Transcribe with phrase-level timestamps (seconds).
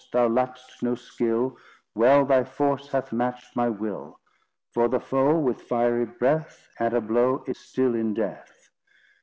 [0.11, 1.59] Thou lackst no skill;
[1.93, 4.19] Well thy force Hath matched my will.
[4.73, 8.71] For the foe With fiery breath, At a blow, Is still in death.